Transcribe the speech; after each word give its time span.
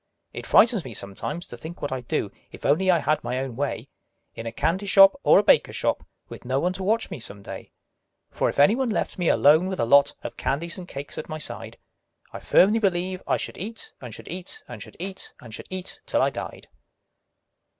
It 0.33 0.47
frightens 0.47 0.83
me 0.83 0.95
sometimes, 0.95 1.45
to 1.45 1.55
think 1.55 1.79
what 1.79 1.91
I'd 1.91 2.07
do, 2.07 2.31
If 2.51 2.65
only 2.65 2.89
I 2.89 2.97
had 2.97 3.23
my 3.23 3.37
own 3.37 3.55
way 3.55 3.87
In 4.33 4.47
a 4.47 4.51
candy 4.51 4.87
shop 4.87 5.15
or 5.21 5.37
a 5.37 5.43
baker 5.43 5.73
shop, 5.73 6.03
Witn 6.27 6.43
no 6.45 6.59
one 6.59 6.73
to 6.73 6.83
watch 6.83 7.11
me, 7.11 7.19
some 7.19 7.43
day. 7.43 7.71
For 8.31 8.49
if 8.49 8.57
any 8.57 8.75
one 8.75 8.89
left 8.89 9.19
me 9.19 9.29
alone 9.29 9.67
with 9.67 9.79
a 9.79 9.85
lot 9.85 10.15
Of 10.23 10.37
candies 10.37 10.79
and 10.79 10.87
cakes 10.87 11.19
at 11.19 11.29
my 11.29 11.37
side, 11.37 11.77
I 12.33 12.39
firmly 12.39 12.79
believe 12.79 13.21
I 13.27 13.37
should 13.37 13.59
eat, 13.59 13.93
and 14.01 14.11
should 14.11 14.27
eat, 14.27 14.63
And 14.67 14.81
should 14.81 14.97
eat, 14.99 15.33
and 15.39 15.53
should 15.53 15.67
eat, 15.69 16.01
till 16.07 16.23
I 16.23 16.31
died. 16.31 16.67